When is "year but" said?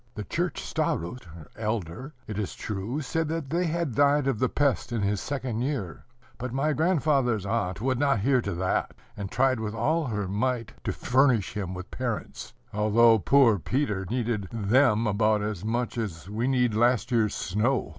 5.61-6.51